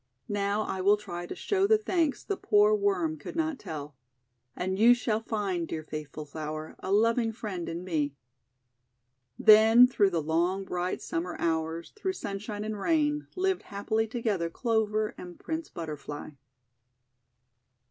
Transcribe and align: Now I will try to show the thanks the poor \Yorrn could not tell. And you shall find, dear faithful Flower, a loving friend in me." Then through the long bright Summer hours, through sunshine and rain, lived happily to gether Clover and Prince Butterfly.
Now 0.29 0.63
I 0.63 0.81
will 0.81 0.97
try 0.97 1.27
to 1.27 1.35
show 1.35 1.67
the 1.67 1.77
thanks 1.77 2.23
the 2.23 2.35
poor 2.35 2.75
\Yorrn 2.75 3.17
could 3.19 3.35
not 3.35 3.59
tell. 3.59 3.95
And 4.55 4.79
you 4.79 4.95
shall 4.95 5.19
find, 5.19 5.67
dear 5.67 5.83
faithful 5.83 6.25
Flower, 6.25 6.75
a 6.79 6.91
loving 6.91 7.31
friend 7.31 7.69
in 7.69 7.83
me." 7.83 8.15
Then 9.37 9.85
through 9.85 10.09
the 10.09 10.23
long 10.23 10.63
bright 10.63 11.03
Summer 11.03 11.35
hours, 11.39 11.93
through 11.95 12.13
sunshine 12.13 12.63
and 12.63 12.79
rain, 12.79 13.27
lived 13.35 13.61
happily 13.61 14.07
to 14.07 14.23
gether 14.23 14.49
Clover 14.49 15.13
and 15.19 15.39
Prince 15.39 15.69
Butterfly. 15.69 16.31